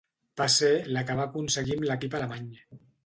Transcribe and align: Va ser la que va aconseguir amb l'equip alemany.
Va 0.39 0.45
ser 0.53 0.71
la 0.95 1.03
que 1.09 1.17
va 1.19 1.27
aconseguir 1.31 1.77
amb 1.77 1.87
l'equip 1.91 2.17
alemany. 2.21 2.49